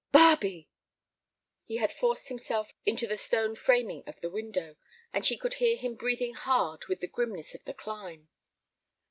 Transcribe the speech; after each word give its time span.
"Barbe!" 0.11 0.65
He 1.63 1.77
had 1.77 1.93
forced 1.93 2.29
himself 2.29 2.73
into 2.87 3.05
the 3.05 3.17
stone 3.17 3.53
framing 3.53 4.03
of 4.07 4.19
the 4.19 4.31
window, 4.31 4.75
and 5.13 5.23
she 5.23 5.37
could 5.37 5.53
hear 5.61 5.77
him 5.77 5.93
breathing 5.93 6.33
hard 6.33 6.87
with 6.87 7.01
the 7.01 7.07
grimness 7.07 7.53
of 7.53 7.63
the 7.65 7.73
climb. 7.75 8.27